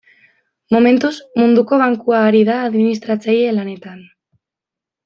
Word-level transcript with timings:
Momentuz, 0.75 1.11
Munduko 1.41 1.79
Bankua 1.83 2.23
ari 2.31 2.43
da 2.49 2.57
administratzaile 2.71 3.57
lanetan. 3.61 4.05